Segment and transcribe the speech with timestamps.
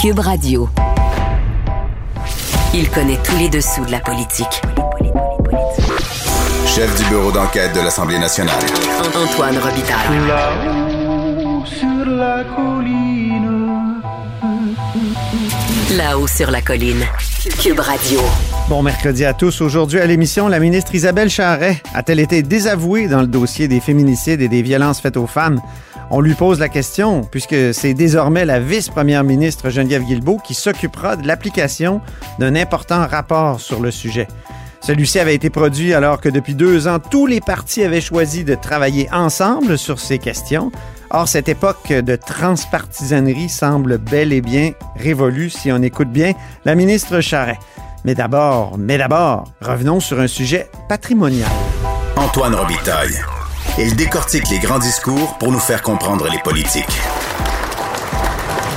[0.00, 0.66] Cube Radio.
[2.72, 4.62] Il connaît tous les dessous de la politique.
[6.66, 8.62] Chef du bureau d'enquête de l'Assemblée nationale.
[9.14, 10.26] Antoine Robitaille.
[10.26, 14.00] Là-haut sur la colline.
[15.98, 17.04] Là-haut sur la colline.
[17.62, 18.20] Cube Radio.
[18.70, 19.60] Bon mercredi à tous.
[19.60, 24.40] Aujourd'hui à l'émission, la ministre Isabelle Charret a-t-elle été désavouée dans le dossier des féminicides
[24.40, 25.60] et des violences faites aux femmes?
[26.12, 31.14] On lui pose la question, puisque c'est désormais la vice-première ministre Geneviève Guilbeault qui s'occupera
[31.14, 32.00] de l'application
[32.40, 34.26] d'un important rapport sur le sujet.
[34.80, 38.56] Celui-ci avait été produit alors que depuis deux ans, tous les partis avaient choisi de
[38.56, 40.72] travailler ensemble sur ces questions.
[41.10, 46.32] Or, cette époque de transpartisanerie semble bel et bien révolue si on écoute bien
[46.64, 47.58] la ministre Charret.
[48.04, 51.50] Mais d'abord, mais d'abord, revenons sur un sujet patrimonial.
[52.16, 53.20] Antoine Robitaille.
[53.78, 56.86] Il décortique les grands discours pour nous faire comprendre les politiques.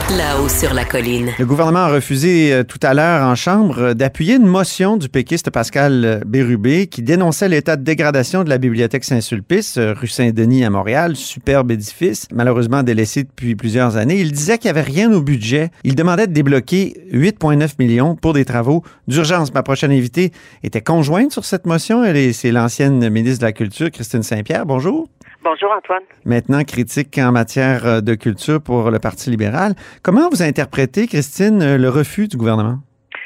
[0.10, 1.30] Là-haut sur la colline.
[1.40, 5.08] Le gouvernement a refusé euh, tout à l'heure en Chambre euh, d'appuyer une motion du
[5.08, 10.66] péquiste Pascal euh, Bérubé qui dénonçait l'état de dégradation de la bibliothèque Saint-Sulpice, rue Saint-Denis
[10.66, 14.20] à Montréal, superbe édifice, malheureusement délaissé depuis plusieurs années.
[14.20, 15.72] Il disait qu'il n'y avait rien au budget.
[15.86, 19.54] Il demandait de débloquer 8,9 millions pour des travaux d'urgence.
[19.54, 22.04] Ma prochaine invitée était conjointe sur cette motion.
[22.04, 24.66] Elle est, c'est l'ancienne ministre de la Culture, Christine Saint-Pierre.
[24.66, 25.08] Bonjour.
[25.44, 26.04] Bonjour Antoine.
[26.24, 29.74] Maintenant critique en matière euh, de culture pour le Parti libéral.
[30.02, 32.80] Comment vous interprétez, Christine, euh, le refus du gouvernement?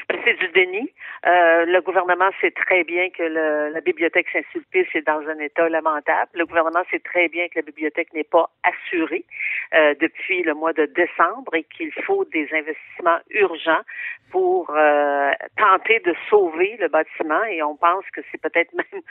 [0.08, 0.90] C'est du déni.
[1.28, 5.68] Euh, le gouvernement sait très bien que le, la bibliothèque Saint-Sulpice est dans un état
[5.68, 6.30] lamentable.
[6.32, 9.26] Le gouvernement sait très bien que la bibliothèque n'est pas assurée
[9.74, 13.82] euh, depuis le mois de décembre et qu'il faut des investissements urgents
[14.30, 17.44] pour euh, tenter de sauver le bâtiment.
[17.44, 19.02] Et on pense que c'est peut-être même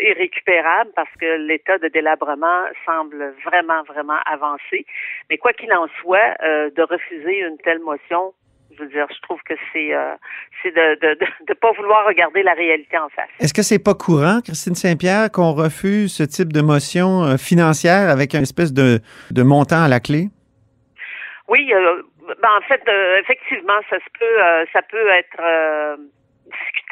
[0.00, 4.84] irrécupérable parce que l'état de délabrement semble vraiment, vraiment avancé.
[5.30, 8.34] Mais quoi qu'il en soit, de refuser une telle motion
[8.76, 10.14] je veux dire, je trouve que c'est euh,
[10.64, 13.28] de de pas vouloir regarder la réalité en face.
[13.40, 18.08] Est-ce que c'est pas courant, Christine Saint-Pierre, qu'on refuse ce type de motion euh, financière
[18.10, 19.00] avec une espèce de,
[19.30, 20.28] de montant à la clé?
[21.48, 22.02] Oui, euh,
[22.40, 25.98] ben, en fait, euh, effectivement, ça se peut, ça peut être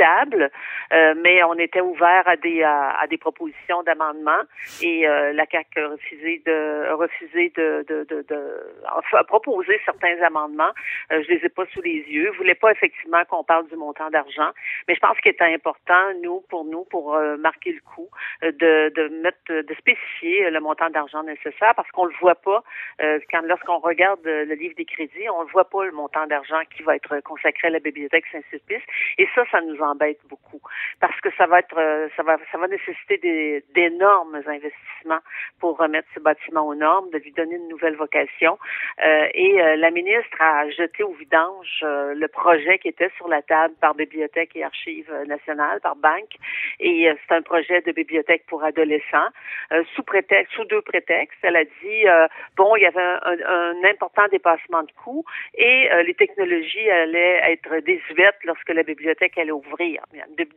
[0.01, 4.41] euh, mais on était ouvert à des à, à des propositions d'amendement
[4.83, 10.21] et euh, la CAC a refusé de a refusé de de, de, de proposé certains
[10.23, 10.73] amendements.
[11.13, 12.31] Euh, je les ai pas sous les yeux.
[12.39, 14.51] Voulait pas effectivement qu'on parle du montant d'argent,
[14.89, 18.09] mais je pense qu'il est important nous pour nous pour euh, marquer le coup
[18.43, 22.63] euh, de de mettre de spécifier le montant d'argent nécessaire parce qu'on le voit pas
[23.03, 26.61] euh, quand lorsqu'on regarde le livre des crédits, on ne voit pas le montant d'argent
[26.75, 28.83] qui va être consacré à la bibliothèque Saint-Sulpice
[29.19, 30.61] et ça ça nous embête beaucoup.
[31.01, 35.21] Parce que ça va être euh, ça va ça va nécessiter d'énormes investissements
[35.61, 38.59] pour remettre ce bâtiment aux normes, de lui donner une nouvelle vocation.
[39.03, 43.43] Euh, et euh, la ministre a jeté au vidange le projet qui était sur la
[43.43, 46.37] table par Bibliothèque et Archives nationales, par Banque.
[46.81, 49.29] Et c'est un projet de bibliothèque pour adolescents
[49.95, 52.05] sous prétexte sous deux prétextes, elle a dit
[52.57, 58.39] bon, il y avait un, important dépassement de coûts et les technologies allaient être désuètes
[58.45, 60.03] lorsque la bibliothèque allait ouvrir.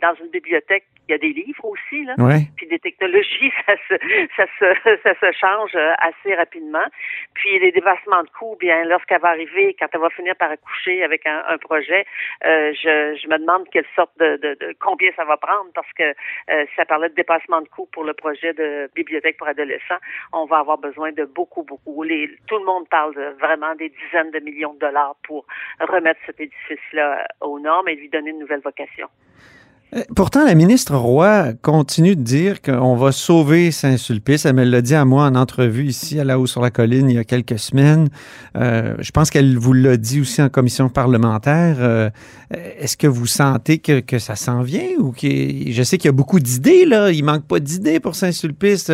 [0.02, 2.16] Dans une bibliothèque, il y a des livres aussi, là.
[2.58, 3.96] Puis des technologies, ça se,
[4.36, 6.86] ça se, ça se change euh, assez rapidement.
[7.34, 11.04] Puis les dépassements de coûts, bien, lorsqu'elle va arriver, quand elle va finir par accoucher
[11.04, 12.06] avec un, un projet,
[12.46, 15.92] euh, je, je me demande quelle sorte de, de, de combien ça va prendre parce
[15.94, 20.00] que euh, ça parlait de dépassement de coûts pour le projet de bibliothèque pour adolescents,
[20.34, 22.04] on va avoir besoin de beaucoup, beaucoup.
[22.04, 25.46] Les, tout le monde parle de vraiment des dizaines de millions de dollars pour
[25.80, 28.95] remettre cet édifice-là aux normes et lui donner une nouvelle vocation.
[29.96, 34.46] Euh, Pourtant, la ministre Roy continue de dire qu'on va sauver Saint-Sulpice.
[34.46, 37.16] Elle l'a dit à moi en entrevue ici à la haut sur la colline il
[37.16, 38.10] y a quelques semaines.
[38.58, 41.78] Euh, je pense qu'elle vous l'a dit aussi en commission parlementaire.
[41.80, 42.10] Euh,
[42.52, 46.14] Est-ce que vous sentez que, ça s'en vient ou que je sais qu'il y a
[46.14, 47.12] beaucoup d'idées là.
[47.12, 48.92] Il manque pas d'idées pour Saint-Sulpice.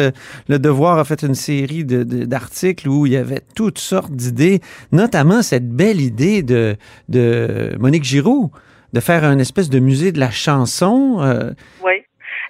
[0.47, 5.41] Le Devoir a fait une série d'articles où il y avait toutes sortes d'idées, notamment
[5.41, 6.75] cette belle idée de,
[7.09, 8.51] de Monique Giroux
[8.93, 11.19] de faire un espèce de musée de la chanson.
[11.21, 11.51] euh,
[11.83, 12.03] Oui.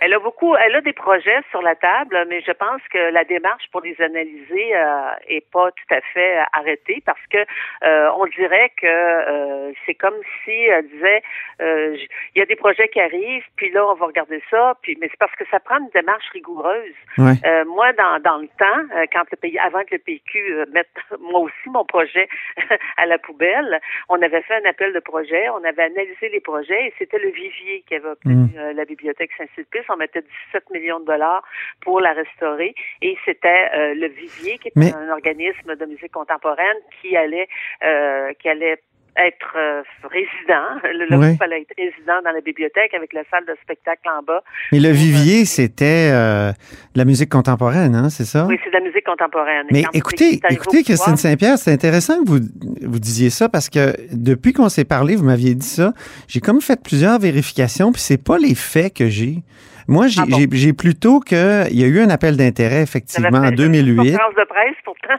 [0.03, 0.19] Elle a
[0.59, 3.99] elle a des projets sur la table, mais je pense que la démarche pour les
[4.01, 9.71] analyser euh, est pas tout à fait arrêtée parce que euh, on dirait que euh,
[9.85, 11.23] c'est comme si elle disait
[11.61, 11.97] euh,
[12.35, 15.07] il y a des projets qui arrivent, puis là on va regarder ça, puis mais
[15.09, 16.95] c'est parce que ça prend une démarche rigoureuse.
[17.17, 17.33] ouais.
[17.45, 20.89] Euh, moi, dans, dans le temps, euh, quand le pays, avant que le PQ mette
[21.19, 22.27] moi aussi mon projet
[22.97, 23.79] à la poubelle,
[24.09, 27.29] on avait fait un appel de projet, on avait analysé les projets et c'était le
[27.29, 29.85] Vivier qui avait obtenu euh, la bibliothèque Saint-Sulpice.
[29.89, 30.23] On mettait
[30.54, 31.44] 17 millions de dollars
[31.81, 32.74] pour la restaurer.
[33.01, 37.48] Et c'était euh, le Vivier qui était Mais- un organisme de musique contemporaine qui allait
[37.83, 38.81] euh, qui allait
[39.18, 40.80] être euh, résident.
[40.84, 41.28] Le, le Ouais.
[41.30, 44.42] groupe allait être résident dans la bibliothèque avec la salle de spectacle en bas.
[44.72, 46.52] Mais le vivier, c'était euh,
[46.94, 48.46] de la musique contemporaine, hein, c'est ça?
[48.48, 49.68] Oui, c'est de la musique contemporaine.
[49.72, 52.40] Mais écoutez, écoutez, Christine Saint-Pierre, c'est intéressant que vous,
[52.84, 55.94] vous disiez ça parce que depuis qu'on s'est parlé, vous m'aviez dit ça.
[56.28, 59.44] J'ai comme fait plusieurs vérifications, puis c'est pas les faits que j'ai.
[59.88, 60.74] Moi, j'ai Ah bon?
[60.78, 63.98] plutôt que il y a eu un appel d'intérêt effectivement en j'avais fait une 2008.
[63.98, 65.16] conférence de presse pourtant.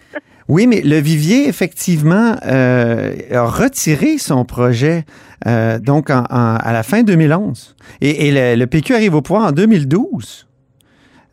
[0.48, 5.04] Oui, mais le Vivier effectivement euh, a retiré son projet
[5.46, 9.22] euh, donc en- en- à la fin 2011 et, et le, le PQ arrive au
[9.22, 10.46] pouvoir en 2012.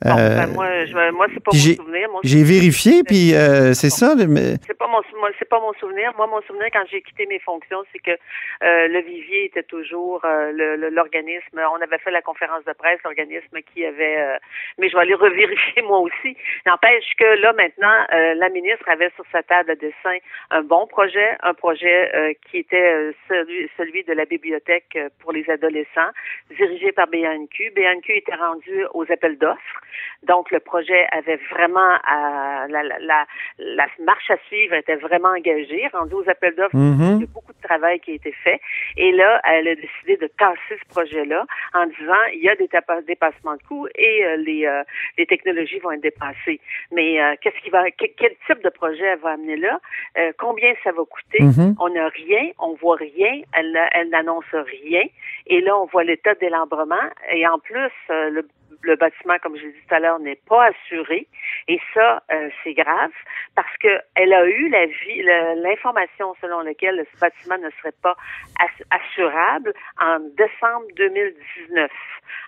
[0.01, 2.10] Bon, Euh, ben, moi, je, moi c'est pas mon souvenir.
[2.24, 4.16] J'ai vérifié, puis euh, c'est ça.
[4.16, 6.13] mais- C'est pas mon moi, c'est pas mon souvenir.
[6.16, 10.22] Moi, mon souvenir quand j'ai quitté mes fonctions, c'est que euh, le Vivier était toujours
[10.24, 10.51] euh,
[10.92, 11.60] l'organisme.
[11.74, 14.18] On avait fait la conférence de presse, l'organisme qui avait.
[14.19, 14.38] euh,
[14.78, 16.38] mais je vais aller revérifier moi aussi.
[16.66, 20.18] N'empêche que là maintenant, euh, la ministre avait sur sa table de dessin
[20.51, 25.50] un bon projet, un projet euh, qui était celui, celui de la bibliothèque pour les
[25.50, 26.12] adolescents,
[26.57, 27.72] dirigé par BNQ.
[27.75, 29.81] BNQ était rendu aux appels d'offres.
[30.24, 35.88] Donc, le projet avait vraiment à- la, la, marche à suivre était vraiment engagée.
[35.94, 37.15] Rendu aux appels d'offres, Mhm.
[37.18, 38.59] il y a beaucoup de travail qui a été fait.
[38.97, 42.69] Et là, elle a décidé de tasser ce projet-là en disant il y a des
[43.07, 44.83] dépassements de coûts et euh, les, euh,
[45.18, 46.59] les technologies vont être dépassées.
[46.91, 49.80] Mais euh, qu'est-ce qui va, que- quel type de projet elle va amener là?
[50.18, 51.41] Euh, Combien ça va coûter?
[51.44, 51.75] Mhm.
[51.80, 53.41] On n'a rien, on voit rien.
[53.53, 55.03] Elle, elle n'annonce rien.
[55.47, 56.95] Et là, on voit l'état de délabrement.
[57.31, 58.47] Et en plus, euh, le
[58.81, 61.27] le bâtiment, comme je l'ai dit tout à l'heure, n'est pas assuré.
[61.68, 63.12] Et ça, euh, c'est grave
[63.56, 68.16] parce que elle a eu l'information selon laquelle ce bâtiment ne serait pas
[68.60, 71.92] ass- assurable en décembre 2019.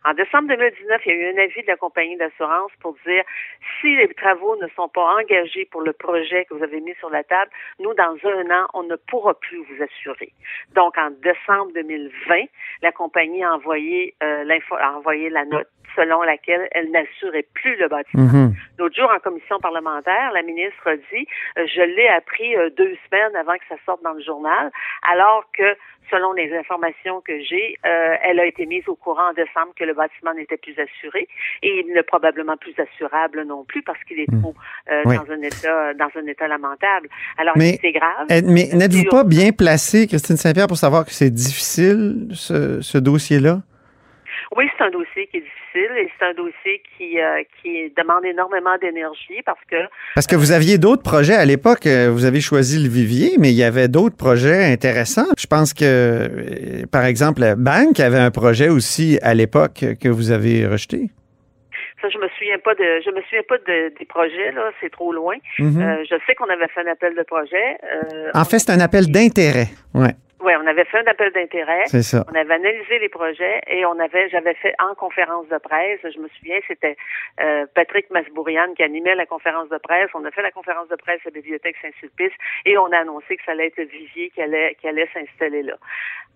[0.05, 3.23] En décembre 2019, il y a eu un avis de la compagnie d'assurance pour dire
[3.79, 7.09] si les travaux ne sont pas engagés pour le projet que vous avez mis sur
[7.09, 10.31] la table, nous, dans un an, on ne pourra plus vous assurer.
[10.73, 12.45] Donc, en décembre 2020,
[12.81, 14.45] la compagnie a envoyé, euh,
[14.79, 18.23] a envoyé la note selon laquelle elle n'assurait plus le bâtiment.
[18.23, 18.53] Mhm.
[18.79, 21.27] L'autre jour, en commission parlementaire, la ministre a dit
[21.57, 24.71] euh, Je l'ai appris euh, deux semaines avant que ça sorte dans le journal,
[25.11, 25.75] alors que,
[26.09, 29.85] selon les informations que j'ai, euh, elle a été mise au courant en décembre que
[29.85, 31.27] le bâtiment n'était plus assuré
[31.63, 34.53] et il n'est probablement plus assurable non plus parce qu'il est trop
[34.91, 35.15] euh, Oui.
[35.15, 37.07] dans un état dans un état lamentable.
[37.37, 38.27] Alors c'est grave.
[38.45, 43.59] Mais n'êtes-vous pas bien placé, Christine Saint-Pierre, pour savoir que c'est difficile, ce, ce dossier-là?
[44.57, 48.25] Oui, c'est un dossier qui est difficile et c'est un dossier qui euh, qui demande
[48.25, 49.77] énormément d'énergie parce que
[50.13, 51.85] Parce que vous aviez d'autres projets à l'époque.
[51.87, 55.27] euh, Vous avez choisi le Vivier, mais il y avait d'autres projets intéressants.
[55.37, 60.31] Je pense que, euh, par exemple, Bank avait un projet aussi à l'époque que vous
[60.31, 61.09] avez rejeté.
[62.01, 64.89] Ça, je me souviens pas de, je me souviens pas de- des projets là, c'est
[64.91, 65.35] trop loin.
[65.59, 65.81] Mhm.
[65.81, 67.77] Euh, je sais qu'on avait fait un appel de projet.
[67.93, 69.67] Euh, en fait, c'est un appel d'intérêt.
[69.93, 71.83] Ouais, ouais, on avait fait un appel d'intérêt.
[71.87, 72.25] c'est ça.
[72.31, 75.99] On avait analysé les projets et on avait, j'avais fait en conférence de presse.
[76.03, 76.97] Je me souviens, c'était
[77.39, 80.09] euh, Patrick Masbourian qui animait la conférence de presse.
[80.13, 82.33] On a fait la conférence de presse à la bibliothèque Saint-Sulpice
[82.65, 85.63] et on a annoncé que ça allait être le Vivier qui allait, qui allait s'installer
[85.63, 85.73] là.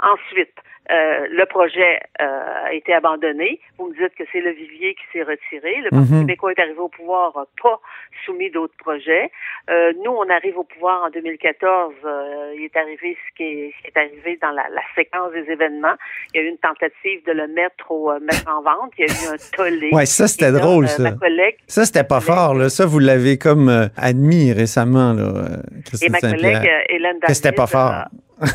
[0.02, 0.54] Ensuite,
[0.92, 3.60] euh, le projet euh, a été abandonné.
[3.78, 5.78] Vous me dites que c'est le Vivier qui s'est retiré.
[5.78, 6.22] Le Parti Mhm.
[6.22, 7.80] québécois est arrivé au pouvoir, n'a pas
[8.26, 9.32] soumis d'autres projets.
[9.70, 11.94] Euh, nous, on arrive au pouvoir en 2014.
[12.04, 15.32] euh, il est arrivé ce qui est, ce qui est arrivé dans la, la séquence
[15.34, 15.96] des événements.
[16.34, 18.92] Il y a eu une tentative de le mettre au euh, mettre en vente.
[18.98, 19.90] Il y a eu un tollé.
[19.92, 21.04] Ouais, ça, c'était là, drôle, euh, ça.
[21.04, 22.70] Ma collègue Ça, c'était pas fort, là.
[22.70, 27.34] Ça, vous l'avez comme euh, admis récemment, là, euh, et Christine ma collègue Hélène Que
[27.34, 28.10] c'était pas David,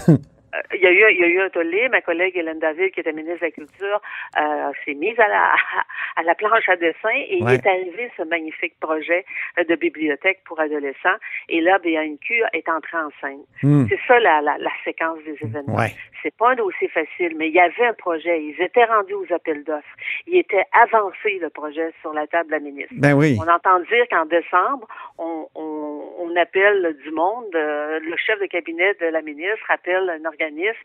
[0.07, 0.17] fort.
[0.55, 1.89] euh, il y a eu il y a eu un tollé.
[1.89, 4.03] Ma collègue Hélène David, qui était ministre de la Culture,
[4.41, 5.53] euh, s'est mise à la
[6.17, 7.55] à la planche à dessin et Ouais.
[7.55, 9.25] il est arrivé ce magnifique projet
[9.59, 11.17] euh, de bibliothèque pour adolescents.
[11.49, 13.43] Et là, BNQ est entré en scène.
[13.63, 13.87] Hmm.
[13.89, 15.77] C'est ça la, la, la séquence des événements.
[15.77, 15.95] Ouais.
[16.23, 18.43] C'est pas un dossier facile, mais il y avait un projet.
[18.43, 19.97] Ils étaient rendus aux appels d'offres.
[20.27, 22.93] Il était avancé le projet sur la table de la ministre.
[22.99, 23.39] Ben oui.
[23.41, 24.87] On entend dire qu'en décembre,
[25.19, 27.47] on, on, on appelle du monde.
[27.55, 30.40] euh, le chef de cabinet de la ministre appelle un organisme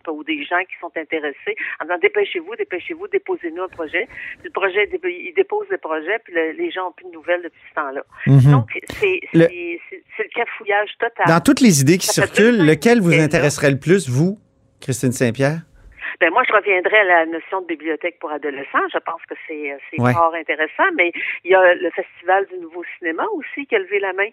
[0.09, 4.07] ou des gens qui sont intéressés en disant dépêchez-vous, dépêchez-vous, déposez-nous un projet.
[4.39, 7.41] Puis le projet, il dépose des projets, puis le- les gens n'ont plus de nouvelles
[7.43, 8.03] depuis ce temps-là.
[8.27, 8.51] Mhm.
[8.51, 8.69] Donc,
[8.99, 11.25] c'est Le- le cafouillage total.
[11.27, 14.37] Dans toutes les idées qui Ça circulent, lequel vous intéresserait le plus, vous,
[14.81, 15.59] Christine Saint-Pierre?
[16.21, 18.87] Ben moi, je reviendrai à la notion de bibliothèque pour adolescents.
[18.93, 20.13] Je pense que c'est euh, c'est Ouais.
[20.13, 21.11] fort intéressant, mais
[21.43, 24.29] il y a le Festival du Nouveau Cinéma aussi qui a levé la main.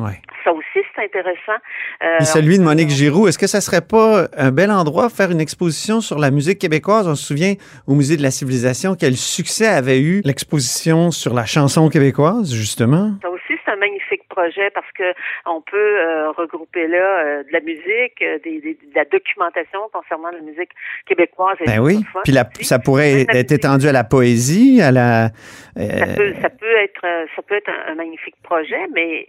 [0.00, 0.20] Ouais.
[0.44, 1.60] Ça aussi, c'est intéressant.
[2.02, 5.16] Euh, Et celui de Monique Giroux, est-ce que ça serait pas un bel endroit pour
[5.16, 7.06] faire une exposition sur la musique québécoise?
[7.06, 7.54] On se souvient
[7.86, 13.12] au Musée de la Civilisation quel succès avait eu l'exposition sur la chanson québécoise, justement.
[13.20, 15.12] Ça aussi, c'est un magnifique projet parce que
[15.46, 19.80] on peut euh, regrouper là euh, de la musique, euh, des, des- de la documentation
[19.92, 20.70] concernant la musique
[21.06, 21.56] québécoise.
[21.60, 21.98] Et Ben oui.
[22.24, 25.28] Puis la- ça pourrait être étendu à la poésie, à la.
[25.76, 27.06] Ça peut, ça peut être,
[27.36, 29.28] ça peut être un, un magnifique projet, mais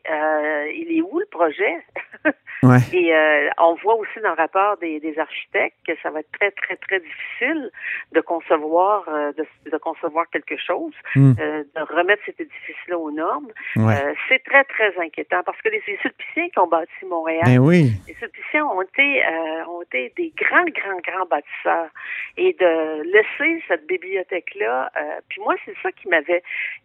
[0.75, 1.75] il est où le projet?
[2.63, 2.77] Ouais.
[2.93, 3.11] Et
[3.57, 6.75] on voit aussi dans le rapport des, des architectes que ça va être très très
[6.75, 7.71] très difficile
[8.11, 9.03] de concevoir,
[9.35, 11.33] de, de concevoir quelque chose, Hmm.
[11.33, 13.47] de remettre cet édifice-là aux normes.
[13.77, 13.95] Ouais.
[14.29, 17.91] C'est très très inquiétant parce que les, les Sulpiciens qui ont bâti Montréal, Ben oui.
[18.07, 21.89] les Sulpiciens ont été, euh, ont été des grands, grands, grands bâtisseurs.
[22.37, 26.43] Et de laisser cette bibliothèque-là, euh, puis moi, c'est ça qui m'avait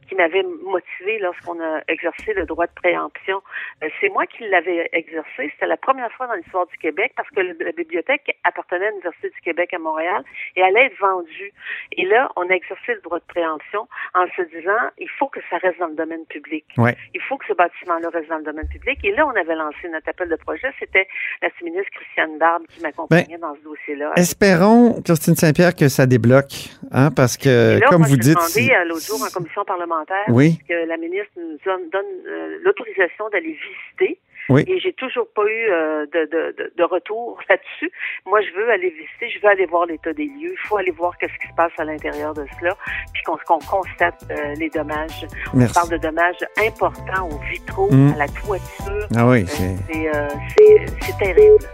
[0.09, 3.43] qui m'avait motivé lorsqu'on a exercé le droit de préemption.
[3.83, 5.51] Euh, c'est moi qui l'avais exercé.
[5.53, 8.91] C'était la première fois dans l'histoire du Québec parce que le- la bibliothèque appartenait à
[8.91, 10.23] l'Université du Québec à Montréal
[10.55, 11.53] et allait être vendue.
[11.93, 15.41] Et là, on a exercé le droit de préemption en se disant, il faut que
[15.51, 16.65] ça reste dans le domaine public.
[16.77, 16.97] Ouais.
[17.15, 17.55] Il faut que ce
[17.97, 18.99] bâtiment-là reste dans le domaine public.
[19.05, 20.69] Et là, on avait lancé notre appel de projet.
[20.79, 21.07] C'était
[21.43, 24.13] la ministre Christiane Barbe qui m'accompagnait dans ce dossier-là.
[24.17, 28.35] Espérons, Christine Saint-Pierre, que ça débloque, hein, parce que, là, comme moi, vous dites.
[28.35, 30.59] demandé euh, l'autre jour en commission parlementaire Oui.
[30.69, 33.57] que la ministre nous donne, donne, euh, l'autorisation d'aller
[33.99, 34.19] visiter.
[34.49, 34.65] Oui.
[34.69, 37.91] Et j'ai toujours pas eu euh, de, de, de, retour là-dessus.
[38.27, 40.53] Moi, je veux aller visiter, je veux aller voir l'état des lieux.
[40.53, 42.77] Il faut aller voir qu'est-ce qui se passe à l'intérieur de cela,
[43.13, 45.27] puis qu'on constate euh, les dommages.
[45.55, 48.13] On parle de dommages importants aux vitraux, Mm.
[48.15, 49.09] à la toiture.
[49.17, 51.19] Ah oui, Euh, c'est.
[51.19, 51.65] Terrible.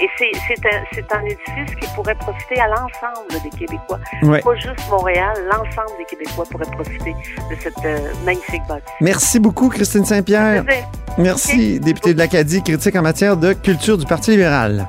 [0.00, 3.98] Et c'est un, un édifice qui pourrait profiter à l'ensemble des Québécois.
[4.22, 4.40] Ouais.
[4.40, 7.12] Pas juste Montréal, l'ensemble des Québécois pourraient profiter
[7.50, 8.88] de cette euh, magnifique bâtisse.
[9.02, 10.64] Merci beaucoup, Christine Saint-Pierre.
[11.18, 14.86] Merci, députée de l'Acadie, critique en matière de culture du Parti libéral.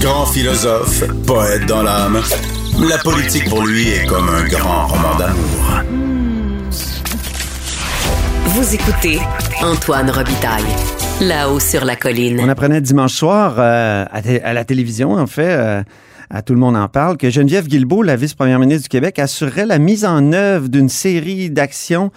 [0.00, 2.20] Grand philosophe, poète dans l'âme,
[2.80, 5.82] la politique pour lui est comme un grand roman d'amour.
[8.46, 9.20] Vous écoutez
[9.62, 10.64] Antoine Robitaille,
[11.20, 12.40] là-haut sur la colline.
[12.42, 15.82] On apprenait dimanche soir euh, à, la télévision, en fait, euh,
[16.30, 19.66] à Tout le monde en parle, que Geneviève Guilbeault, la vice-première ministre du Québec, assurerait
[19.66, 22.10] la mise en œuvre d'une série d'actions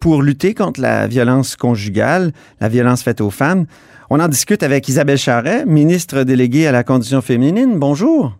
[0.00, 3.66] pour lutter contre la violence conjugale, la violence faite aux femmes.
[4.10, 7.78] On en discute avec Isabelle Charret, ministre déléguée à la condition féminine.
[7.78, 8.32] Bonjour.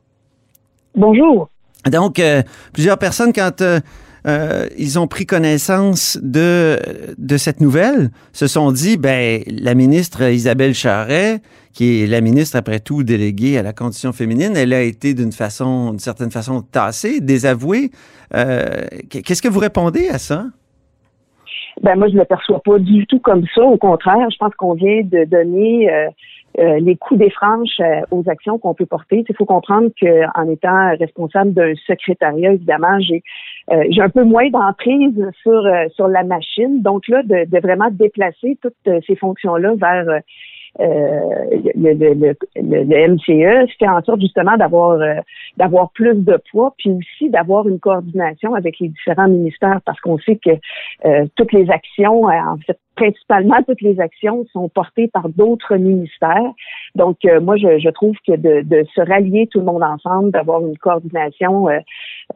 [0.95, 1.51] Bonjour.
[1.91, 3.81] Donc, euh, plusieurs personnes, quand euh,
[4.27, 6.79] euh, ils ont pris connaissance de,
[7.17, 11.41] de cette nouvelle, se sont dit, ben, la ministre Isabelle Charret,
[11.73, 15.33] qui est la ministre, après tout, déléguée à la condition féminine, elle a été d'une
[15.33, 17.91] façon, d'une certaine façon, tassée, désavouée.
[18.35, 20.47] Euh, Qu'est-ce que vous répondez à ça?
[21.83, 23.63] Ben moi, je ne le perçois pas du tout comme ça.
[23.63, 25.89] Au contraire, je pense qu'on vient de donner
[26.59, 29.25] euh, les coups des franches aux actions qu'on peut porter.
[29.29, 33.23] Il faut comprendre qu'en étant responsable d'un secrétariat, évidemment, j'ai
[33.71, 36.83] euh, j'ai un peu moins d'emprise sur euh, sur la machine.
[36.83, 40.21] Donc là, de, de vraiment déplacer toutes euh, ces fonctions-là vers euh,
[41.75, 44.99] le, le, le, le, MCE, fait en sorte justement d'avoir
[45.57, 50.19] d'avoir plus de poids, puis aussi d'avoir une coordination avec les différents ministères, parce qu'on
[50.19, 50.51] sait que
[51.37, 56.53] toutes les actions, en fait, principalement toutes les actions sont portées par d'autres ministères.
[56.95, 60.33] Donc, euh, moi, je, je trouve que de, de se rallier tout le monde ensemble,
[60.33, 61.79] d'avoir une coordination euh,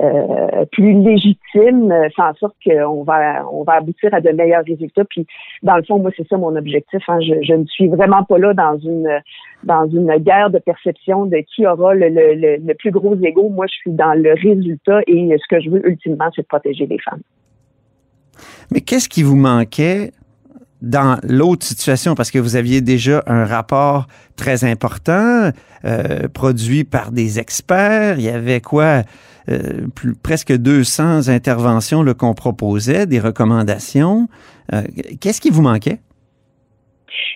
[0.01, 4.65] euh, plus légitime, euh, fait en sorte qu'on va on va aboutir à de meilleurs
[4.65, 5.05] résultats.
[5.05, 5.27] Puis,
[5.63, 7.03] dans le fond, moi, c'est ça mon objectif.
[7.09, 7.19] Hein.
[7.21, 9.21] Je, ne suis vraiment pas là dans une
[9.65, 13.49] dans une guerre de perception de qui aura le, le, le, le plus gros ego.
[13.51, 16.87] Moi, je suis dans le résultat et ce que je veux ultimement, c'est de protéger
[16.87, 17.23] les femmes.
[18.73, 20.13] Mais qu'est-ce qui vous manquait
[20.83, 25.51] dans l'autre situation, parce que vous aviez déjà un rapport très important,
[25.85, 29.03] euh, produit par des experts, il y avait quoi,
[29.49, 29.87] euh,
[30.23, 34.29] presque 200 interventions qu'on proposait, des recommandations.
[34.73, 34.83] Euh,
[35.21, 35.99] Qu'est-ce qui vous manquait?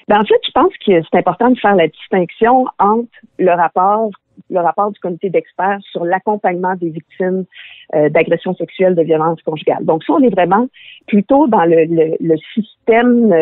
[0.08, 3.08] Ben, en fait, je pense que c'est important de faire la distinction entre
[3.38, 4.10] le rapport
[4.50, 7.46] le rapport du comité d'experts sur l'accompagnement des victimes
[7.94, 9.84] euh, d'agressions sexuelles, de violences conjugales.
[9.84, 10.68] Donc, ça, on est vraiment
[11.06, 13.32] plutôt dans le, le, le système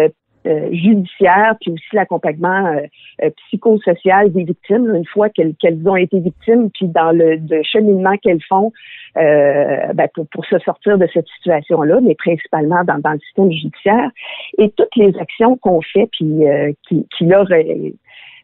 [0.46, 2.76] euh, euh, judiciaire, puis aussi l'accompagnement
[3.22, 5.54] euh, psychosocial des victimes, une fois qu'elles
[5.86, 8.72] ont été victimes, puis dans le, cheminement qu'elles font
[9.16, 13.50] euh, ben, pour, pour se sortir de cette situation-là, mais principalement dans, dans le système
[13.50, 14.10] judiciaire.
[14.58, 17.44] Et toutes les actions qu'on fait, puis euh, qui, qui là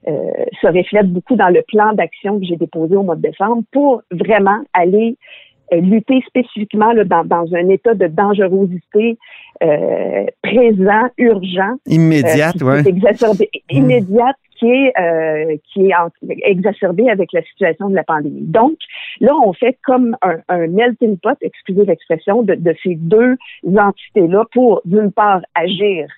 [0.08, 0.30] euh,
[0.60, 4.02] se reflète beaucoup dans le plan d'action que j'ai déposé au mois de décembre pour
[4.10, 9.18] vraiment aller euh, lutter spécifiquement là, dans, dans, un état de dangerosité
[9.62, 11.74] euh, présent, urgent.
[11.86, 12.88] Immédiate, euh, oui.
[12.88, 13.76] Exacerbé, mmh.
[13.76, 15.94] immédiate, qui est euh, qui est
[16.44, 18.42] exacerbée avec la situation de la pandémie.
[18.42, 18.76] Donc
[19.20, 24.44] là, on fait comme un, un melting pot, excusez l'expression, de, de ces deux entités-là
[24.52, 26.08] pour d'une part agir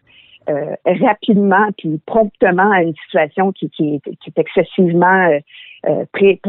[0.48, 5.38] euh, rapidement puis promptement à une situation qui, qui, qui est excessivement euh,
[5.88, 6.40] euh pré,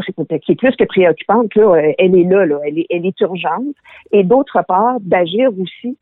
[0.42, 3.20] qui est plus que préoccupante, là, euh, elle est là, là elle, est, elle est
[3.20, 3.74] urgente.
[4.12, 5.96] Et d'autre part, d'agir aussi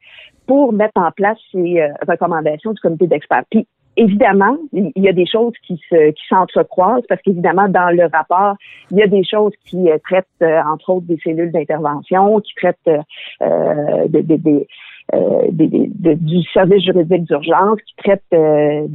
[0.47, 3.45] pour mettre en place ces recommandations du comité d'experts.
[3.51, 8.09] Puis évidemment, il y a des choses qui se qui s'entrecroisent parce qu'évidemment, dans le
[8.13, 8.57] rapport,
[8.91, 10.27] il y a des choses qui traitent,
[10.67, 13.03] entre autres, des cellules d'intervention, qui traitent
[13.43, 14.67] euh, des,
[15.15, 18.87] euh, du service juridique d'urgence, qui traite euh,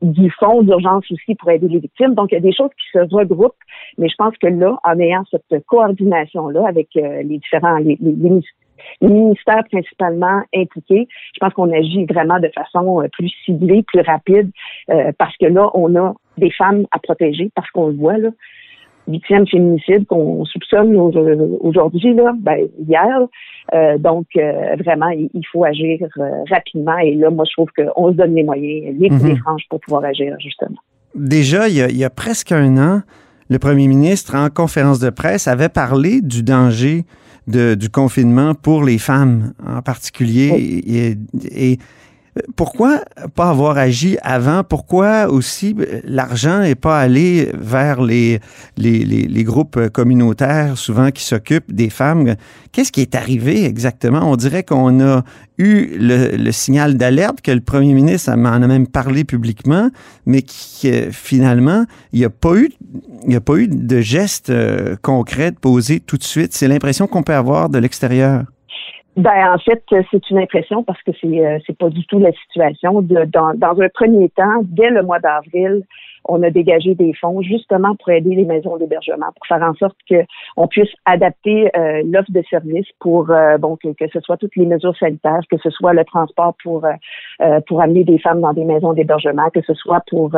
[0.00, 2.14] du fonds d'urgence aussi pour aider les victimes.
[2.14, 3.52] Donc, il y a des choses qui se regroupent,
[3.98, 7.98] mais je pense que là, en ayant cette coordination-là avec euh, les différents, les,
[9.00, 11.06] ministères principalement impliqués.
[11.34, 14.50] Je pense qu'on agit vraiment de façon plus ciblée, plus rapide,
[15.18, 18.30] parce que là, on a des femmes à protéger, parce qu'on le voit, là
[19.08, 23.06] huitième féminicide qu'on soupçonne aujourd'hui, là, ben, hier.
[23.74, 26.98] Euh, donc, euh, vraiment, il, faut agir euh, rapidement.
[26.98, 29.38] Et là, moi, je trouve qu'on se donne les moyens, les coups mhm.
[29.70, 30.78] pour pouvoir agir, justement.
[31.14, 33.02] Déjà, il y, a, il y, a, presque un an,
[33.50, 37.04] le premier ministre, en conférence de presse, avait parlé du danger
[37.46, 40.50] de, du confinement pour les femmes en particulier.
[40.86, 41.78] Et, et
[42.56, 43.02] pourquoi
[43.34, 44.64] pas avoir agi avant?
[44.64, 48.40] Pourquoi aussi euh, l'argent n'est pas allé vers les,
[48.78, 52.36] les, les, groupes communautaires, souvent qui s'occupent des femmes?
[52.72, 54.30] Qu'est-ce qui est arrivé exactement?
[54.30, 55.24] On dirait qu'on a
[55.58, 59.90] eu le, signal d'alerte, que le premier ministre en a même parlé publiquement,
[60.24, 62.70] mais qui finalement, il n'y a, pas eu,
[63.28, 66.54] il a pas eu de geste euh, concret posé tout de suite.
[66.54, 68.44] C'est l'impression qu'on peut avoir de l'extérieur.
[69.16, 72.32] Ben en fait, c'est une impression parce que c'est euh, c'est pas du tout la
[72.32, 73.02] situation.
[73.02, 75.82] De, dans, dans un premier temps, dès le mois d'avril,
[76.24, 79.96] on a dégagé des fonds justement pour aider les maisons d'hébergement, pour faire en sorte
[80.08, 84.66] qu'on puisse adapter euh, l'offre de services pour euh, bon que, ce soit toutes les
[84.66, 88.64] mesures sanitaires, que ce soit le transport pour euh, pour amener des femmes dans des
[88.64, 90.30] maisons d'hébergement, que ce soit pour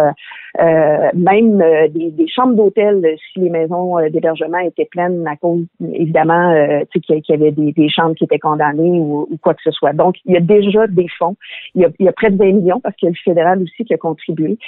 [1.15, 6.55] même des, chambres d'hôtel si les maisons d'hébergement étaient pleines à cause évidemment
[6.93, 9.93] qu'il y avait des, chambres qui étaient condamnées ou, ou, quoi que ce soit.
[9.93, 11.37] Donc il y a déjà des fonds,
[11.75, 13.17] il y a, il y a près de 20 millions parce qu'il y a le
[13.25, 14.59] fédéral aussi qui a contribué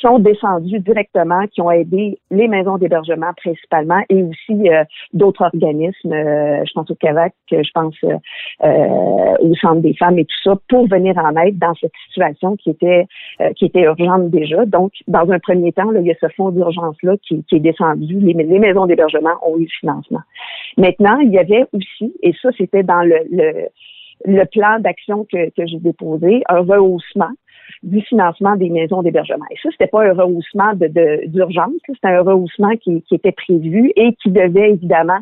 [0.00, 6.12] sont descendus directement, qui ont aidé les maisons d'hébergement principalement et aussi euh, d'autres organismes,
[6.12, 10.54] euh, je pense au CAVAC, je pense euh, au Centre des femmes et tout ça,
[10.68, 13.06] pour venir en aide dans cette situation qui était
[13.56, 14.64] qui était urgente déjà.
[14.66, 17.60] Donc, dans un premier temps, là, il y a ce fonds d'urgence-là qui, qui, est
[17.60, 18.18] descendu.
[18.18, 20.20] Les, les maisons d'hébergement ont eu le financement.
[20.76, 23.68] Maintenant, il y avait aussi, et ça, c'était dans le, le
[24.24, 27.30] le plan d'action que, que j'ai déposé, un rehaussement
[27.82, 29.44] du financement des maisons d'hébergement.
[29.50, 34.14] Et ça, c'était pas un rehaussement d'urgence, c'était un rehaussement qui, qui, était prévu et
[34.14, 35.20] qui devait évidemment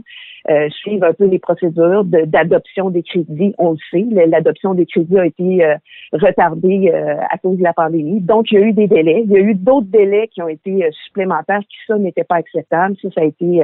[0.49, 3.53] euh, suivre un peu les procédures d'adoption des crédits.
[3.59, 5.75] On le sait, l'adoption des crédits a été euh,
[6.13, 8.21] retardée euh, à cause de la pandémie.
[8.21, 9.23] Donc, il y a eu des délais.
[9.25, 12.95] Il y a eu d'autres délais qui ont été supplémentaires, qui ça n'était pas acceptable.
[13.03, 13.63] Ça, ça a été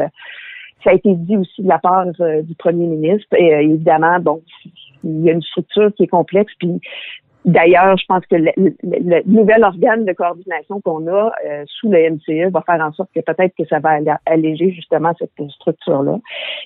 [0.83, 3.29] ça a été dit aussi de la part du premier ministre.
[3.37, 4.43] Et évidemment, bon,
[5.05, 6.81] il y a une structure qui est complexe, puis
[7.45, 12.53] D'ailleurs, je pense que le, nouvel organe de coordination qu'on a euh, sous le MCE
[12.53, 16.19] va faire en sorte que peut-être que ça va alléger justement cette structure-là.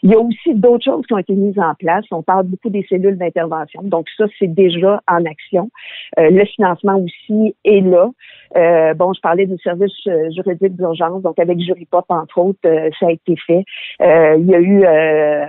[0.02, 2.04] Il y a aussi d'autres choses qui ont été mises en place.
[2.10, 3.82] On parle beaucoup des cellules d'intervention.
[3.84, 5.70] Donc ça, c'est déjà en action.
[6.18, 8.10] Euh, le financement aussi est là.
[8.56, 9.92] Euh, bon, je parlais du service
[10.34, 11.22] juridique d'urgence.
[11.22, 12.58] Donc avec Juripop, entre autres,
[13.00, 13.64] ça a été fait.
[14.00, 14.84] il y a eu,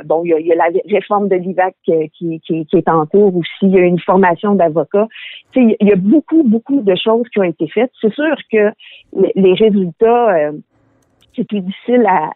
[0.06, 3.50] bon, il y a, la réforme de l'IVAC qui, qui, qui est en cours aussi.
[3.64, 5.08] Il y a une formation d'avocats
[5.56, 7.92] il y a beaucoup, beaucoup de choses qui ont été faites.
[8.02, 8.72] C'est sûr que
[9.36, 10.52] les résultats, euh,
[11.36, 12.32] c'est plus difficile à,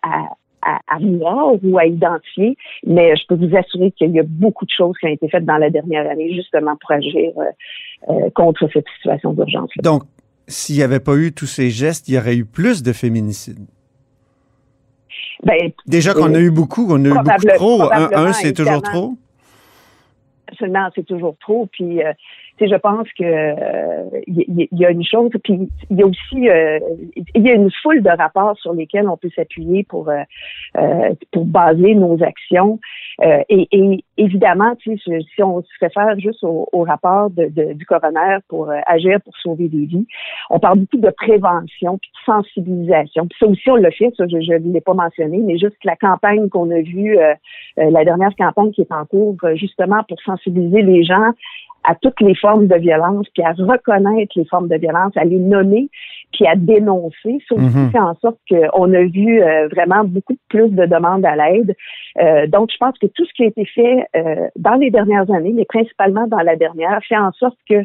[0.61, 4.71] à, voir ou à identifier, mais je peux vous assurer qu'il y a beaucoup de
[4.71, 7.43] choses qui ont été faites dans la dernière année justement pour agir euh,
[8.09, 9.69] euh, contre cette situation d'urgence.
[9.81, 10.03] Donc,
[10.47, 13.65] s'il n'y avait pas eu tous ces gestes, il y aurait eu plus de féminicides.
[15.43, 17.91] Ben, Déjà qu'on a eu beaucoup, on a eu beaucoup trop.
[17.91, 19.15] Un, c'est toujours trop?
[20.47, 21.67] Absolument, c'est toujours trop.
[21.71, 22.01] Puis,
[22.67, 26.79] je pense que il y, a une chose, puis il y a aussi euh,
[27.35, 30.21] il y a une foule de rapports sur lesquels on peut s'appuyer pour euh,
[30.77, 32.79] euh, pour baser nos actions.
[33.49, 34.99] Et, et, évidemment, si
[35.43, 40.07] on se réfère juste au, rapport de, du coroner pour agir pour sauver des vies,
[40.49, 43.27] on parle beaucoup de prévention puis de sensibilisation.
[43.27, 45.95] Puis ça aussi, on l'a fait, ça, je ne l'ai pas mentionné, mais juste la
[45.95, 47.15] campagne qu'on a vue,
[47.77, 51.31] la dernière campagne qui est en cours, justement pour sensibiliser les gens
[51.83, 55.39] à toutes les formes de violence, puis à reconnaître les formes de violence, à les
[55.39, 55.89] nommer,
[56.31, 57.39] puis à dénoncer.
[57.47, 57.91] Ça aussi Mhm.
[57.91, 61.75] fait en sorte qu'on a vu euh, vraiment beaucoup plus de demandes à l'aide.
[62.21, 65.29] Euh, donc, je pense que tout ce qui a été fait euh, dans les dernières
[65.31, 67.83] années, mais principalement dans la dernière, fait en sorte que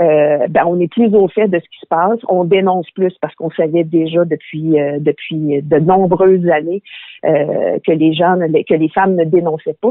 [0.00, 2.20] euh, ben, on est plus au fait de ce qui se passe.
[2.28, 6.80] On dénonce plus parce qu'on savait déjà depuis euh, depuis de nombreuses années
[7.24, 9.90] euh, que les gens, que les femmes ne dénonçaient pas,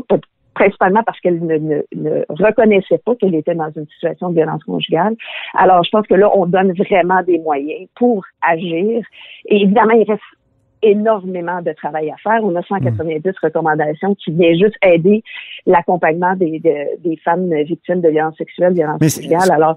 [0.53, 4.63] principalement parce qu'elles ne, ne, ne reconnaissaient pas qu'elles étaient dans une situation de violence
[4.63, 5.15] conjugale.
[5.53, 9.03] Alors, je pense que là, on donne vraiment des moyens pour agir.
[9.45, 10.21] Et évidemment, il reste
[10.81, 12.39] énormément de travail à faire.
[12.43, 15.23] On a 190 recommandations qui viennent juste aider
[15.65, 19.51] l'accompagnement des, de- des femmes victimes de violences sexuelles, violences conjugales.
[19.51, 19.75] Alors,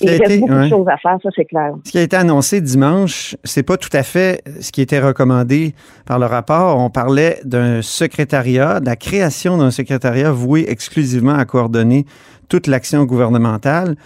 [0.00, 0.64] il reste été- beaucoup ouais.
[0.64, 1.74] de choses à faire, ça c'est clair.
[1.84, 5.74] Ce qui a été annoncé dimanche, c'est pas tout à fait ce qui était recommandé
[6.06, 6.78] par le rapport.
[6.78, 12.04] On parlait d'un secrétariat, de la création d'un secrétariat voué exclusivement à coordonner
[12.48, 13.96] toute l'action gouvernementale.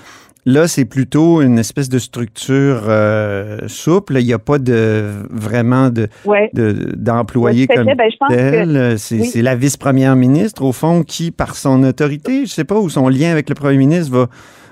[0.51, 4.17] Là, c'est plutôt une espèce de structure euh, souple.
[4.19, 6.49] Il n'y a pas de vraiment de Ouais.
[6.55, 7.85] d'employés comme.
[7.85, 8.99] Ben, tel.
[8.99, 9.43] C'est oui.
[9.43, 13.31] la vice-première ministre, au fond, qui, par son autorité, je sais pas, ou son lien
[13.31, 14.27] avec le premier ministre va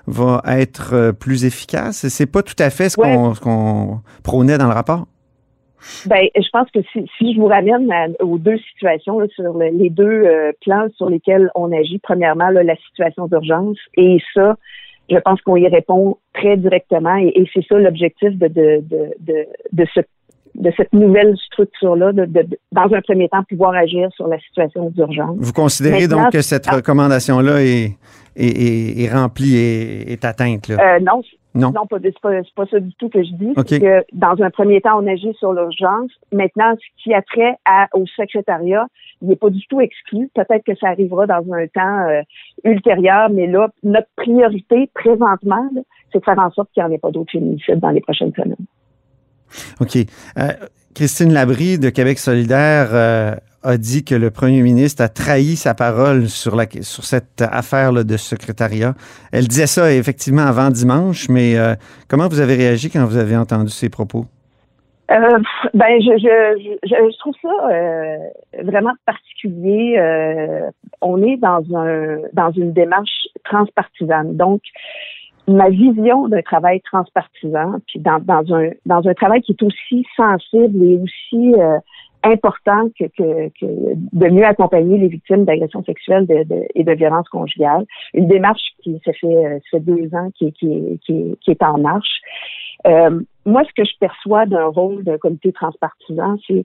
[0.07, 2.07] va être euh, plus efficace.
[2.09, 5.05] C'est pas tout à fait ce qu'on prônait dans le rapport.
[6.07, 9.53] Ben, je pense que si, si je vous ramène à- aux deux situations, là, sur
[9.53, 14.19] le- les deux euh, plans sur lesquels on agit, premièrement, là, la situation d'urgence, et
[14.35, 14.57] ça,
[15.11, 19.15] je pense qu'on y répond très directement, et, et c'est ça l'objectif de, de, de,
[19.21, 20.01] de, de ce
[20.55, 24.39] de cette nouvelle structure-là, de, de- de- dans un premier temps, pouvoir agir sur la
[24.39, 25.37] situation d'urgence.
[25.39, 26.77] Vous considérez Maintenant, donc que cette ah.
[26.77, 27.91] recommandation-là est,
[28.37, 30.69] est, est, est remplie et est atteinte?
[30.69, 30.97] Là?
[30.97, 31.21] Euh, non,
[31.55, 31.73] non?
[31.73, 33.53] Non, pas, c'est pas, pas ça du tout que je dis.
[33.55, 36.11] Que dans un premier temps, on agit sur l'urgence.
[36.33, 38.87] Maintenant, ce qui a trait à, au secrétariat,
[39.23, 40.31] il n'est pas du tout exclu.
[40.35, 42.23] Peut-être que ça arrivera dans un temps euh,
[42.65, 45.69] ultérieur, mais là, notre priorité présentement,
[46.13, 48.33] c'est de faire en sorte qu'il n'y en ait pas d'autres féminicides dans les prochaines
[48.35, 48.57] semaines.
[49.81, 49.97] OK.
[50.39, 50.53] Euh,
[50.95, 55.75] Christine Labrie de Québec solidaire euh, a dit que le premier ministre a trahi sa
[55.75, 56.57] parole sur,
[57.05, 58.95] cette affaire de secrétariat.
[59.33, 61.57] Elle disait ça effectivement avant dimanche, mais
[62.09, 64.27] comment vous avez réagi quand vous avez entendu ces propos?
[65.11, 65.39] Euh,
[65.73, 68.19] ben, je, je, je, je trouve ça euh,
[68.65, 69.97] vraiment particulier.
[69.99, 74.37] Euh, on est dans un dans une démarche transpartisane.
[74.37, 74.63] Donc,
[75.47, 80.05] ma vision d'un travail transpartisan, puis dans, dans un dans un travail qui est aussi
[80.17, 81.79] sensible et aussi euh,
[82.27, 86.27] important que, que, que de mieux accompagner les victimes d'agressions sexuelles
[86.75, 87.87] et de violences conjugales.
[88.15, 91.79] Une démarche qui se fait, euh, ça fait deux ans qui, qui, qui, est en
[91.79, 92.21] marche.
[92.87, 96.65] Euh, moi, ce que je perçois d'un rôle d'un comité transpartisan, c'est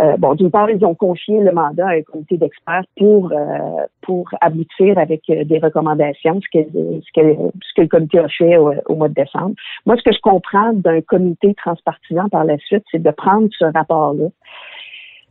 [0.00, 3.86] euh, bon, d'une part, ils ont confié le mandat à un comité d'experts pour euh,
[4.00, 8.28] pour aboutir avec euh, des recommandations, ce que ce que ce que le comité a
[8.28, 9.54] fait au mois de décembre.
[9.84, 13.66] Moi, ce que je comprends d'un comité transpartisan par la suite, c'est de prendre ce
[13.66, 14.28] rapport-là,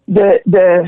[0.07, 0.83] de de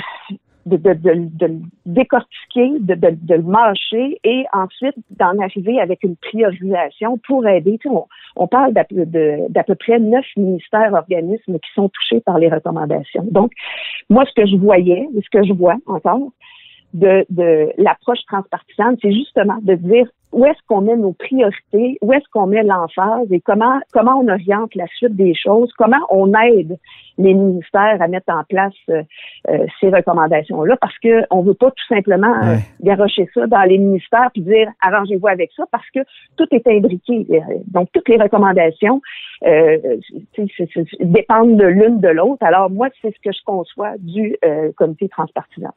[0.65, 7.19] de, de, le décortiquer, de, de, le mâcher et ensuite d'en arriver avec une priorisation
[7.27, 7.77] pour aider.
[7.79, 12.39] Tu sais, on, on parle d'à peu, près neuf ministères, organismes qui sont touchés par
[12.39, 13.25] les recommandations.
[13.29, 13.51] Donc,
[14.09, 16.29] moi, ce que je voyais, ce que je vois encore,
[16.93, 22.11] de, de l'approche transpartisane, c'est justement de dire où est-ce qu'on met nos priorités, où
[22.13, 26.33] est-ce qu'on met l'emphase et comment comment on oriente la suite des choses, comment on
[26.33, 26.77] aide
[27.19, 29.03] les ministères à mettre en place euh,
[29.49, 32.59] euh, ces recommandations-là, parce que on veut pas tout simplement euh, Ouais.
[32.81, 35.99] garocher ça dans les ministères puis dire arrangez-vous avec ça, parce que
[36.37, 37.25] tout est imbriqué.
[37.29, 39.01] Euh, Donc toutes les recommandations
[39.45, 39.77] euh,
[40.99, 42.43] dépendent de l'une de l'autre.
[42.45, 45.69] Alors moi, c'est ce que je conçois du euh, comité transpartisan.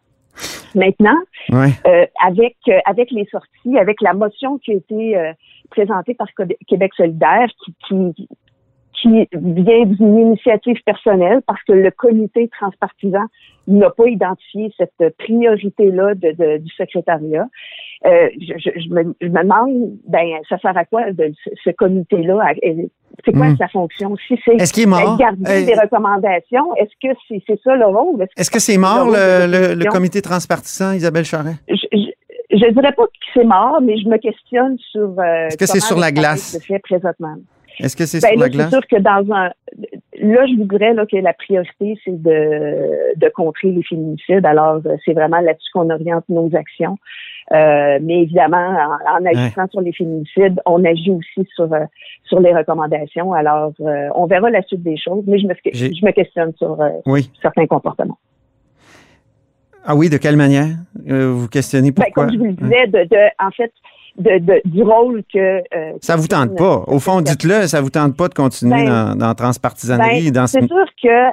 [0.76, 1.18] Maintenant,
[1.50, 1.70] Ouais.
[1.86, 5.32] euh, avec euh, avec les sorties, avec la motion qui a été euh,
[5.70, 6.28] présentée par
[6.68, 8.28] Québec solidaire, qui, qui
[9.00, 13.24] qui vient d'une initiative personnelle parce que le comité transpartisan
[13.68, 17.46] n'a pas identifié cette priorité-là de, de- du secrétariat.
[18.06, 21.50] Euh, je, je- je me, je me demande, ben, ça sert à quoi de, ce,
[21.64, 22.38] ce comité-là?
[23.24, 23.56] C'est quoi Hmm.
[23.56, 24.16] sa fonction?
[24.28, 25.16] Si c'est Est-ce qu'il est mort?
[25.18, 28.26] garder Euh, des recommandations, est-ce que c'est c'est ça le rôle?
[28.36, 31.56] Est-ce que c'est mort, le, le- comité transpartisan, Isabelle Charret?
[31.68, 31.76] je,
[32.50, 35.08] je dirais pas que c'est mort, mais je me questionne sur.
[35.18, 36.58] Euh, Est-ce que c'est sur la glace?
[36.66, 37.36] fait présentement.
[37.80, 38.70] Est-ce que c'est Ben, sur là, la glace?
[38.70, 39.50] sûr que dans un.
[40.18, 44.46] Là, je vous dirais là, que la priorité, c'est de, de contrer les féminicides.
[44.46, 46.96] Alors, euh, c'est vraiment là-dessus qu'on oriente nos actions.
[47.52, 51.84] Euh, mais évidemment, en, en agissant sur les féminicides, on agit aussi sur euh,
[52.24, 53.32] sur les recommandations.
[53.34, 56.52] Alors, euh, on verra la suite des choses, mais je me, J'ai- je me questionne
[56.56, 57.30] sur Oui.
[57.42, 58.18] certains comportements.
[59.84, 60.66] Ah oui, de quelle manière?
[61.06, 62.24] Vous questionnez Ben, pourquoi?
[62.24, 63.72] comme je vous le disais, de, de, en fait,
[64.18, 65.38] de, de- du rôle que.
[65.74, 66.84] euh, Ça vous tente pas.
[66.86, 70.46] Au fond, dites-le, ça vous tente pas de continuer Ben, dans, dans transpartisanerie, Ben, dans
[70.46, 70.58] ce...
[70.60, 71.30] c'est sûr que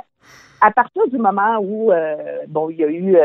[0.65, 2.15] à partir du moment où euh,
[2.47, 3.19] bon, il y a eu euh,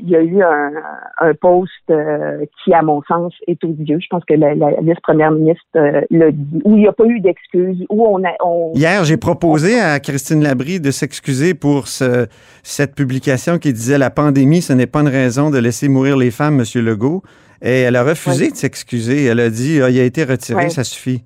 [0.00, 0.72] il y a eu un,
[1.20, 4.00] un poste euh, qui, à mon sens, est odieux.
[4.00, 5.62] Je pense que la, la vice-première ministre
[6.10, 9.16] l'a dit, où il n'y a pas eu d'excuses, où on a on, Hier, j'ai
[9.16, 12.26] proposé à Christine Labrie de s'excuser pour ce-
[12.64, 16.32] cette publication qui disait la pandémie, ce n'est pas une raison de laisser mourir les
[16.32, 17.22] femmes, Monsieur Legault.
[17.62, 19.24] Et elle a refusé de s'excuser.
[19.24, 21.22] Elle a dit Ah, il a été retiré, ça suffit.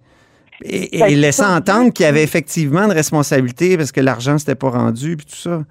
[0.62, 4.55] Et, et Ben, laissant entendre qu'il y avait effectivement une responsabilité parce que l'argent s'était
[4.55, 5.62] pas rendu puis tout ça.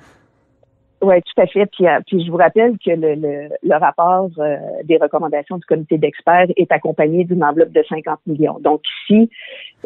[1.06, 1.68] Oui, tout à fait.
[1.68, 6.48] Puis, euh, puis je vous rappelle que le, rapport euh, des recommandations du comité d'experts
[6.58, 8.58] est accompagné d'une enveloppe de 50 millions.
[8.60, 9.30] Donc ici,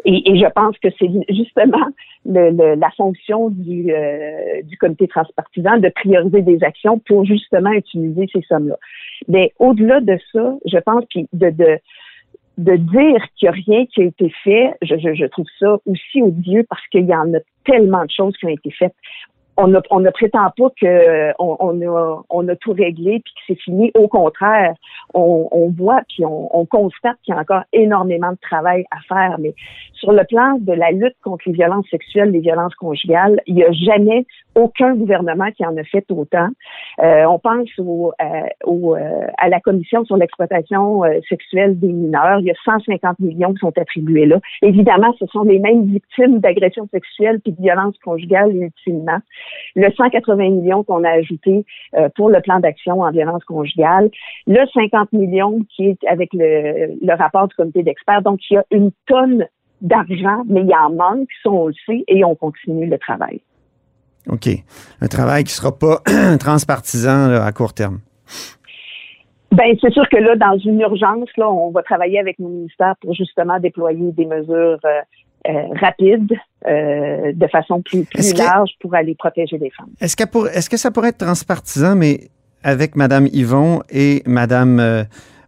[0.06, 1.88] et, je pense que c'est justement
[2.24, 8.40] la fonction du, euh, du comité transpartisan de prioriser des actions pour justement utiliser ces
[8.48, 8.78] sommes-là.
[9.28, 11.50] Mais au-delà de ça, je pense puis de,
[12.56, 16.86] dire qu'il n'y a rien qui a été fait, je trouve ça aussi odieux parce
[16.88, 18.94] qu'il y en a tellement de choses qui ont été faites
[19.56, 23.60] on ne prétend pas que on, on, a, on a tout réglé puis que c'est
[23.60, 23.90] fini.
[23.94, 24.74] Au contraire,
[25.14, 29.38] on, voit puis on, on constate qu'il y a encore énormément de travail à faire.
[29.38, 29.54] Mais
[29.92, 33.64] sur le plan de la lutte contre les violences sexuelles, les violences conjugales, il n'y
[33.64, 36.48] a jamais aucun gouvernement qui en a fait autant.
[37.02, 42.40] Euh, on pense au, euh, euh, à la commission sur l'exploitation euh, sexuelle des mineurs.
[42.40, 44.40] Il y a 150 millions qui sont attribués là.
[44.62, 49.18] Évidemment, ce sont les mêmes victimes d'agressions sexuelles puis de violences conjugales ultimement.
[49.76, 54.10] Le 180 millions qu'on a ajouté euh, pour le plan d'action en violence conjugale.
[54.46, 58.22] Le 50 millions qui est avec le, le rapport du comité d'experts.
[58.22, 59.46] Donc, il y a une tonne
[59.80, 63.40] d'argent, mais il en manque, ça on le sait, et on continue le travail.
[64.28, 64.48] OK.
[65.00, 66.02] Un travail qui sera pas
[66.38, 68.00] transpartisan là, à court terme.
[69.52, 72.94] Ben, c'est sûr que là, dans une urgence, là, on va travailler avec nos ministères
[73.00, 75.00] pour justement déployer des mesures euh,
[75.48, 76.32] euh, rapides,
[76.66, 79.88] euh, de façon plus, plus que- large pour aller protéger les femmes.
[80.00, 82.28] Est-ce, qu'elle pour- est-ce que ça pourrait être transpartisan, mais
[82.62, 85.04] avec Mme Yvon et Mme, euh,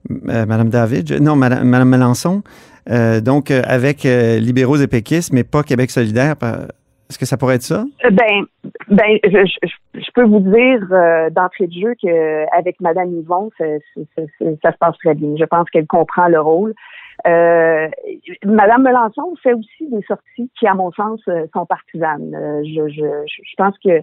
[0.08, 2.42] Madame David, non, Mme, Madame Melançon,
[2.90, 6.34] euh, donc avec libéraux et péquistes, mais pas Québec solidaire.
[7.10, 7.84] Est-ce que ça pourrait être ça?
[8.10, 8.46] Ben,
[8.88, 13.64] ben, je, je- je peux vous dire euh, d'entrée de jeu qu'avec Madame Yvon, ça,
[13.94, 15.34] ça- ça- ça se passe très bien.
[15.38, 16.72] Je pense qu'elle comprend le rôle.
[17.26, 17.88] Euh,
[18.44, 22.34] Madame Melançon fait aussi des sorties qui, à mon sens, euh, sont partisanes.
[22.34, 24.02] Euh, je, je, je pense que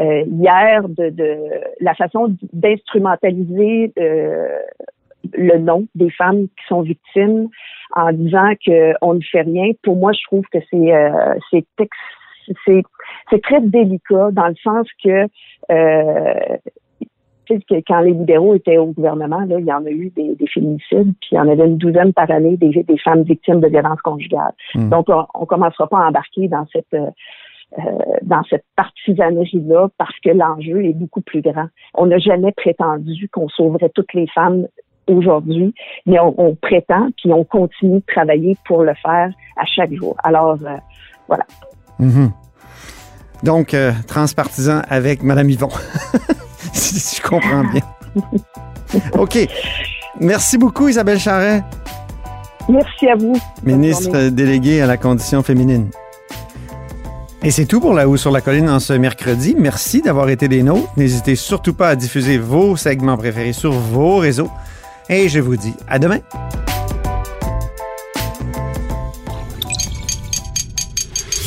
[0.00, 1.36] euh, hier, de, de
[1.80, 4.58] la façon d'instrumentaliser euh,
[5.34, 7.48] le nom des femmes qui sont victimes
[7.94, 10.92] en disant qu'on ne fait rien, pour moi, je trouve que c'est
[12.64, 12.82] c'est
[13.30, 15.26] c'est très délicat dans le sens que
[15.70, 16.56] euh,
[17.46, 20.10] tu sais, que quand les libéraux étaient au gouvernement, là, il y en a eu
[20.16, 23.22] des, des féminicides, puis il y en avait une douzaine par année des, des femmes
[23.22, 24.54] victimes de violences conjugales.
[24.74, 24.88] Hmm.
[24.90, 27.10] Donc, on, on commencera pas à embarquer dans cette euh,
[27.78, 27.82] euh,
[28.22, 31.66] dans cette partisanerie-là parce que l'enjeu est beaucoup plus grand.
[31.94, 34.68] On n'a jamais prétendu qu'on sauverait toutes les femmes
[35.08, 35.74] aujourd'hui,
[36.06, 40.16] mais on, on prétend puis on continue de travailler pour le faire à chaque jour.
[40.22, 40.76] Alors, euh,
[41.26, 41.44] voilà.
[41.98, 42.30] Mhm.
[43.42, 45.68] Donc, euh, transpartisan avec Mme Yvon.
[47.00, 47.82] si je comprends bien.
[49.18, 49.38] OK.
[50.20, 51.62] Merci beaucoup, Isabelle Charret,
[52.68, 53.34] Merci à vous.
[53.62, 55.88] Ministre déléguée à la condition féminine.
[57.42, 59.54] Et c'est tout pour La Haut sur la Colline en ce mercredi.
[59.56, 60.88] Merci d'avoir été des nôtres.
[60.96, 64.50] N'hésitez surtout pas à diffuser vos segments préférés sur vos réseaux.
[65.08, 66.18] Et je vous dis à demain.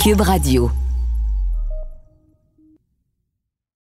[0.01, 0.71] Cube Radio.